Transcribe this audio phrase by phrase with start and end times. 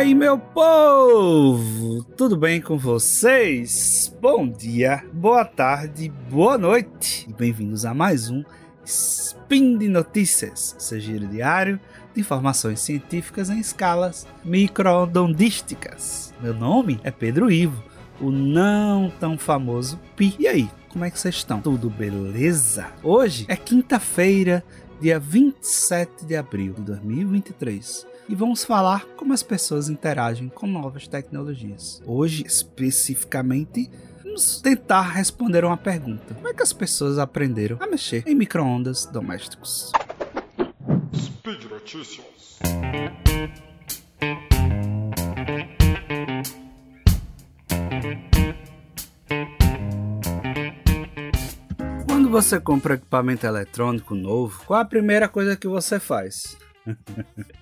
[0.00, 2.02] aí, meu povo?
[2.16, 4.10] Tudo bem com vocês?
[4.18, 8.42] Bom dia, boa tarde, boa noite e bem-vindos a mais um
[8.82, 11.78] Spin de Notícias, seu giro diário
[12.14, 16.32] de informações científicas em escalas microondísticas.
[16.40, 17.84] Meu nome é Pedro Ivo,
[18.22, 20.34] o não tão famoso Pi.
[20.38, 21.60] E aí, como é que vocês estão?
[21.60, 22.86] Tudo beleza?
[23.02, 24.64] Hoje é quinta-feira,
[24.98, 31.08] dia 27 de abril de 2023 e vamos falar como as pessoas interagem com novas
[31.08, 32.00] tecnologias.
[32.06, 33.90] Hoje, especificamente,
[34.22, 39.04] vamos tentar responder uma pergunta: como é que as pessoas aprenderam a mexer em microondas
[39.04, 39.90] domésticos?
[41.12, 42.60] Speed Notícias.
[52.06, 56.56] Quando você compra equipamento eletrônico novo, qual a primeira coisa que você faz?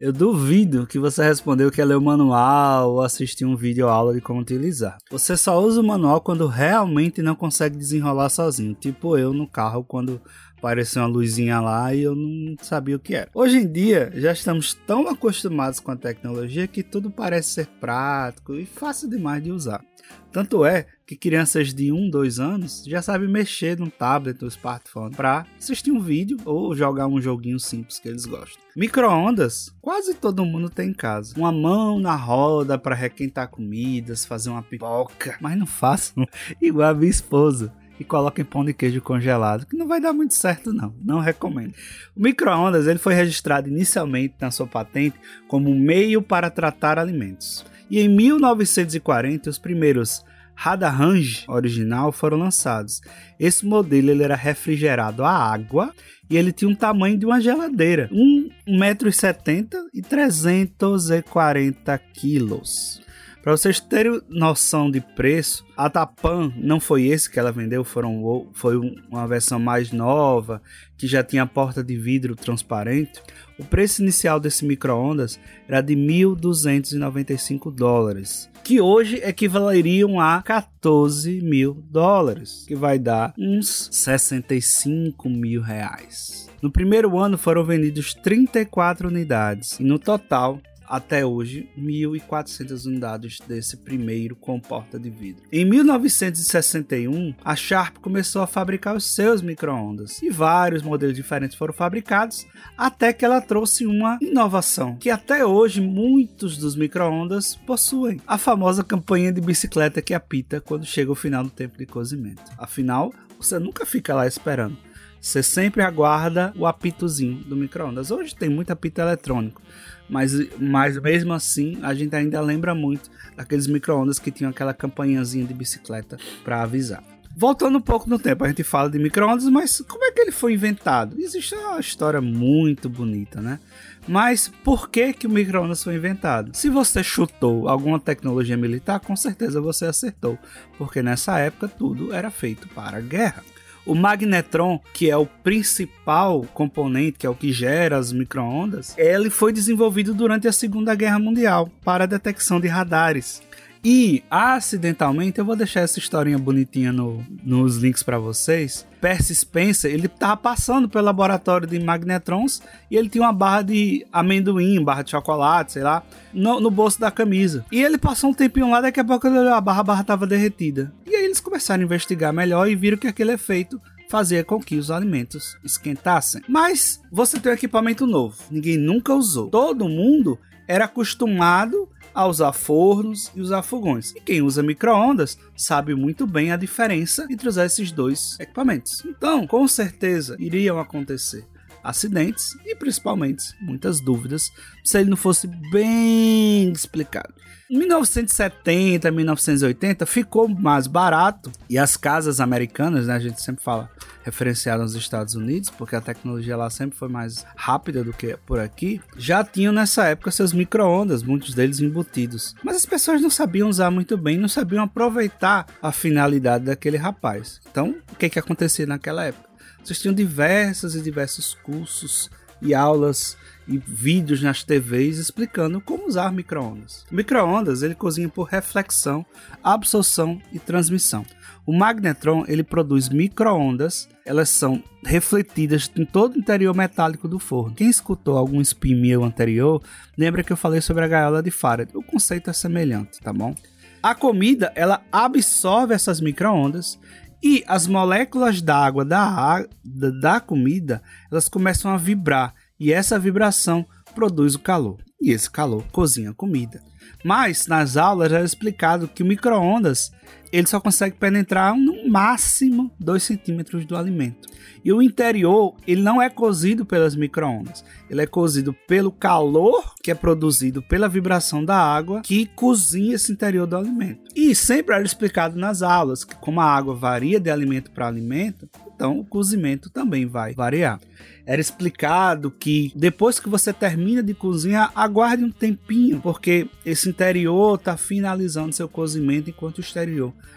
[0.00, 4.12] Eu duvido que você respondeu que é ler o manual ou assistir um vídeo aula
[4.12, 4.98] de como utilizar.
[5.08, 9.84] Você só usa o manual quando realmente não consegue desenrolar sozinho, tipo eu no carro
[9.84, 10.20] quando
[10.64, 13.28] apareceu uma luzinha lá e eu não sabia o que era.
[13.34, 18.54] Hoje em dia, já estamos tão acostumados com a tecnologia que tudo parece ser prático
[18.54, 19.84] e fácil demais de usar.
[20.32, 25.14] Tanto é que crianças de 1, 2 anos já sabem mexer no tablet ou smartphone
[25.14, 28.62] para assistir um vídeo ou jogar um joguinho simples que eles gostam.
[28.74, 31.34] Microondas, quase todo mundo tem em casa.
[31.36, 36.26] Uma mão na roda para requentar comidas, fazer uma pipoca, mas não façam
[36.60, 40.34] igual a minha esposa e coloquem pão de queijo congelado, que não vai dar muito
[40.34, 41.74] certo não, não recomendo.
[42.16, 47.64] O micro-ondas ele foi registrado inicialmente na sua patente como meio para tratar alimentos.
[47.90, 53.00] E em 1940 os primeiros Radarange original foram lançados.
[53.38, 55.92] Esse modelo ele era refrigerado a água
[56.30, 63.03] e ele tinha um tamanho de uma geladeira, 1,70m e 340 quilos.
[63.44, 68.48] Para vocês terem noção de preço, a Tapan não foi esse que ela vendeu, foram,
[68.54, 68.74] foi
[69.10, 70.62] uma versão mais nova,
[70.96, 73.20] que já tinha porta de vidro transparente.
[73.58, 75.38] O preço inicial desse micro-ondas
[75.68, 83.90] era de 1.295 dólares, que hoje equivaleriam a 14 mil dólares, que vai dar uns
[83.92, 86.48] 65 mil reais.
[86.62, 93.76] No primeiro ano foram vendidos 34 unidades e no total até hoje 1.400 unidades desse
[93.76, 95.42] primeiro com porta de vidro.
[95.52, 101.74] Em 1961, a Sharp começou a fabricar os seus microondas e vários modelos diferentes foram
[101.74, 102.46] fabricados
[102.76, 108.82] até que ela trouxe uma inovação que até hoje muitos dos microondas possuem: a famosa
[108.82, 112.42] campanha de bicicleta que apita quando chega o final do tempo de cozimento.
[112.58, 114.76] Afinal, você nunca fica lá esperando.
[115.24, 118.10] Você sempre aguarda o apitozinho do microondas.
[118.10, 119.62] Hoje tem muito apito eletrônico,
[120.06, 125.46] mas, mas mesmo assim a gente ainda lembra muito daqueles micro-ondas que tinham aquela campanhazinha
[125.46, 127.02] de bicicleta para avisar.
[127.34, 130.30] Voltando um pouco no tempo, a gente fala de micro-ondas, mas como é que ele
[130.30, 131.18] foi inventado?
[131.18, 133.60] Existe uma história muito bonita, né?
[134.06, 136.54] Mas por que, que o micro-ondas foi inventado?
[136.54, 140.38] Se você chutou alguma tecnologia militar, com certeza você acertou,
[140.76, 143.42] porque nessa época tudo era feito para a guerra.
[143.86, 149.28] O magnetron, que é o principal componente, que é o que gera as microondas, ele
[149.28, 153.42] foi desenvolvido durante a Segunda Guerra Mundial para a detecção de radares.
[153.84, 158.86] E, acidentalmente, eu vou deixar essa historinha bonitinha no, nos links para vocês.
[158.98, 164.06] Percy Spencer, ele tava passando pelo laboratório de magnetrons e ele tinha uma barra de
[164.10, 166.02] amendoim, barra de chocolate, sei lá,
[166.32, 167.66] no, no bolso da camisa.
[167.70, 170.90] E ele passou um tempinho lá, daqui a pouco a barra, a barra tava derretida.
[171.06, 173.78] E aí eles começaram a investigar melhor e viram que aquele efeito
[174.08, 176.40] fazia com que os alimentos esquentassem.
[176.48, 179.50] Mas você tem um equipamento novo, ninguém nunca usou.
[179.50, 184.12] Todo mundo era acostumado a usar fornos e usar fogões.
[184.12, 189.04] E quem usa micro-ondas sabe muito bem a diferença entre usar esses dois equipamentos.
[189.04, 191.44] Então, com certeza, iriam acontecer
[191.84, 194.50] acidentes e principalmente muitas dúvidas
[194.82, 197.34] se ele não fosse bem explicado.
[197.70, 203.90] Em 1970, 1980 ficou mais barato e as casas americanas, né, a gente sempre fala
[204.22, 208.60] referenciado nos Estados Unidos, porque a tecnologia lá sempre foi mais rápida do que por
[208.60, 212.54] aqui, já tinham nessa época seus micro-ondas, muitos deles embutidos.
[212.62, 217.60] Mas as pessoas não sabiam usar muito bem, não sabiam aproveitar a finalidade daquele rapaz.
[217.70, 219.53] Então, o que, que acontecia naquela época?
[219.92, 223.36] Tinham diversos e diversos cursos e aulas
[223.66, 227.04] e vídeos nas TVs explicando como usar microondas.
[227.10, 229.24] Microondas ele cozinha por reflexão,
[229.62, 231.24] absorção e transmissão.
[231.66, 237.74] O magnetron ele produz microondas elas são refletidas em todo o interior metálico do forno.
[237.74, 239.82] Quem escutou algum spin meu anterior,
[240.16, 241.94] lembra que eu falei sobre a gaiola de Faraday.
[241.94, 243.54] O conceito é semelhante, tá bom?
[244.02, 246.98] A comida, ela absorve essas microondas
[247.44, 253.84] e as moléculas d'água da, da, da comida, elas começam a vibrar e essa vibração
[254.14, 254.96] produz o calor.
[255.20, 256.82] E esse calor cozinha a comida.
[257.22, 260.10] Mas nas aulas era explicado que o micro-ondas
[260.52, 264.48] ele só consegue penetrar no máximo 2 centímetros do alimento.
[264.84, 267.84] E o interior, ele não é cozido pelas microondas.
[268.08, 273.32] Ele é cozido pelo calor que é produzido pela vibração da água que cozinha esse
[273.32, 274.20] interior do alimento.
[274.36, 278.68] E sempre era explicado nas aulas que como a água varia de alimento para alimento,
[278.94, 281.00] então o cozimento também vai variar
[281.46, 287.76] era explicado que depois que você termina de cozinhar, aguarde um tempinho, porque esse interior
[287.76, 290.13] está finalizando seu cozimento enquanto o exterior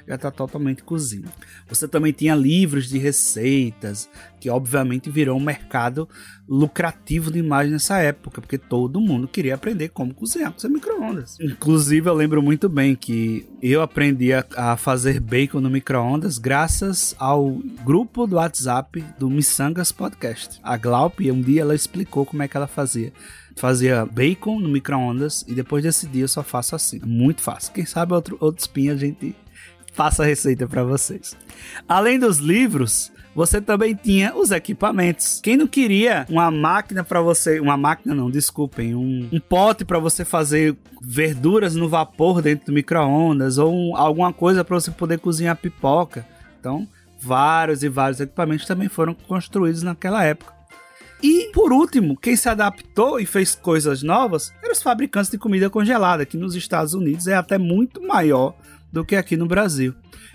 [0.08, 1.30] já está totalmente cozido.
[1.68, 4.10] Você também tinha livros de receitas,
[4.40, 6.08] que obviamente virou um mercado
[6.48, 11.38] lucrativo demais nessa época, porque todo mundo queria aprender como cozinhar com seu micro-ondas.
[11.40, 17.16] Inclusive, eu lembro muito bem que eu aprendi a, a fazer bacon no micro-ondas graças
[17.20, 17.54] ao
[17.84, 20.60] grupo do WhatsApp do Missangas Podcast.
[20.64, 23.12] A Glaup, um dia ela explicou como é que ela fazia
[23.58, 27.00] fazia bacon no micro-ondas e depois desse dia eu só faço assim.
[27.04, 27.74] Muito fácil.
[27.74, 29.36] Quem sabe outro, outro spin a gente
[29.98, 31.36] passa a receita para vocês.
[31.90, 35.42] Além dos livros, você também tinha os equipamentos.
[35.42, 40.00] Quem não queria uma máquina para você, uma máquina não, desculpem, um, um pote para
[40.00, 45.20] você fazer verduras no vapor dentro do micro-ondas ou um, alguma coisa para você poder
[45.20, 46.26] cozinhar pipoca.
[46.60, 46.88] Então,
[47.20, 50.56] vários e vários equipamentos também foram construídos naquela época.
[51.22, 55.68] E, por último, quem se adaptou e fez coisas novas eram os fabricantes de comida
[55.68, 58.56] congelada, que nos Estados Unidos é até muito maior
[58.98, 59.94] do que aqui no Brasil.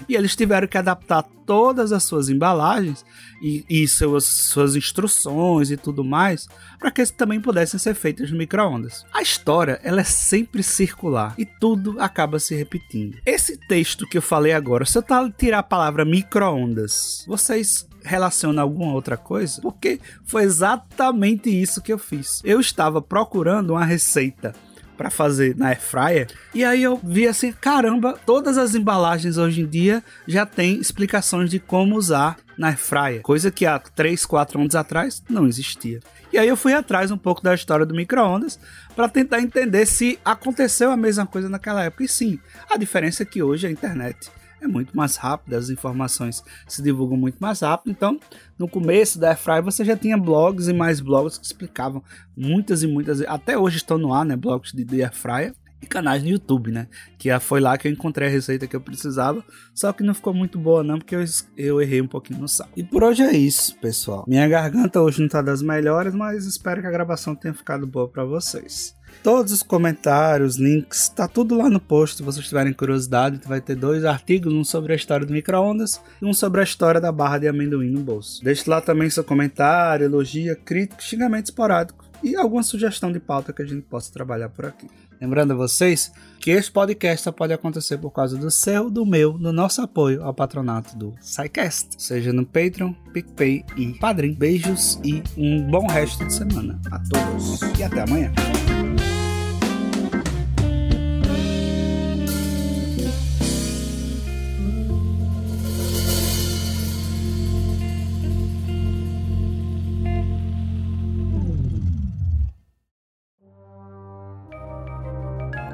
[0.09, 3.05] E eles tiveram que adaptar todas as suas embalagens
[3.43, 6.49] e, e suas, suas instruções e tudo mais
[6.79, 9.05] para que também pudessem ser feitas no micro-ondas.
[9.13, 13.19] A história ela é sempre circular e tudo acaba se repetindo.
[13.27, 15.05] Esse texto que eu falei agora, se eu
[15.37, 19.61] tirar a palavra micro-ondas, vocês relacionam alguma outra coisa?
[19.61, 22.41] Porque foi exatamente isso que eu fiz.
[22.45, 24.55] Eu estava procurando uma receita
[25.03, 26.29] para fazer na air fryer.
[26.55, 31.51] E aí eu vi assim, caramba, todas as embalagens hoje em dia já tem explicações
[31.51, 35.99] de como usar na air fryer, coisa que há 3, 4 anos atrás não existia.
[36.33, 38.61] E aí eu fui atrás um pouco da história do micro-ondas
[38.95, 42.05] para tentar entender se aconteceu a mesma coisa naquela época.
[42.05, 42.39] E sim,
[42.71, 44.31] a diferença é que hoje a internet
[44.63, 47.91] é muito mais rápido, as informações se divulgam muito mais rápido.
[47.91, 48.19] Então,
[48.59, 52.03] no começo da Airfryer você já tinha blogs e mais blogs que explicavam
[52.37, 55.55] muitas e muitas, até hoje estão no ar, né, blogs de, de Airfryer
[55.87, 56.89] canais no YouTube, né?
[57.19, 59.45] Que foi lá que eu encontrei a receita que eu precisava,
[59.75, 61.25] só que não ficou muito boa não, porque eu,
[61.57, 62.69] eu errei um pouquinho no sal.
[62.77, 64.25] E por hoje é isso, pessoal.
[64.27, 68.09] Minha garganta hoje não tá das melhores, mas espero que a gravação tenha ficado boa
[68.09, 68.95] para vocês.
[69.23, 72.17] Todos os comentários, links, tá tudo lá no post.
[72.17, 76.25] Se vocês tiverem curiosidade, vai ter dois artigos, um sobre a história do micro-ondas e
[76.25, 78.43] um sobre a história da barra de amendoim no bolso.
[78.43, 83.63] Deixe lá também seu comentário, elogia, crítica, xingamento esporádico e alguma sugestão de pauta que
[83.63, 84.87] a gente possa trabalhar por aqui.
[85.21, 89.39] Lembrando a vocês que este podcast só pode acontecer por causa do seu, do meu,
[89.39, 94.35] do nosso apoio ao patronato do SciCast, seja no Patreon, PicPay e Padrim.
[94.35, 98.33] Beijos e um bom resto de semana a todos e até amanhã.